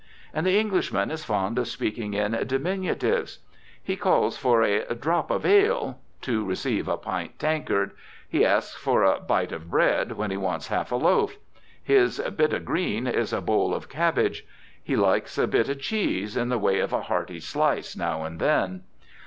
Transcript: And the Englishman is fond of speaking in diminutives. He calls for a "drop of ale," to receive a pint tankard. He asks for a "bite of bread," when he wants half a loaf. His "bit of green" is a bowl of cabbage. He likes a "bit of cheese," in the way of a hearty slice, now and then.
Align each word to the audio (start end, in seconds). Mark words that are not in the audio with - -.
And 0.33 0.47
the 0.47 0.57
Englishman 0.59 1.11
is 1.11 1.23
fond 1.23 1.59
of 1.59 1.67
speaking 1.67 2.15
in 2.15 2.31
diminutives. 2.47 3.37
He 3.83 3.95
calls 3.95 4.35
for 4.35 4.63
a 4.63 4.95
"drop 4.95 5.29
of 5.29 5.45
ale," 5.45 5.99
to 6.21 6.43
receive 6.43 6.87
a 6.87 6.97
pint 6.97 7.37
tankard. 7.37 7.91
He 8.27 8.43
asks 8.43 8.75
for 8.75 9.03
a 9.03 9.19
"bite 9.19 9.51
of 9.51 9.69
bread," 9.69 10.13
when 10.13 10.31
he 10.31 10.37
wants 10.37 10.69
half 10.69 10.91
a 10.91 10.95
loaf. 10.95 11.37
His 11.83 12.17
"bit 12.35 12.51
of 12.51 12.65
green" 12.65 13.05
is 13.05 13.31
a 13.31 13.41
bowl 13.41 13.75
of 13.75 13.89
cabbage. 13.89 14.43
He 14.83 14.95
likes 14.95 15.37
a 15.37 15.45
"bit 15.45 15.69
of 15.69 15.79
cheese," 15.79 16.35
in 16.35 16.49
the 16.49 16.57
way 16.57 16.79
of 16.79 16.93
a 16.93 17.01
hearty 17.03 17.39
slice, 17.39 17.95
now 17.95 18.23
and 18.23 18.39
then. 18.39 18.81